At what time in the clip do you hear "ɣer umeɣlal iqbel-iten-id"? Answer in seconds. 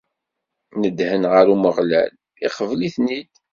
1.31-3.31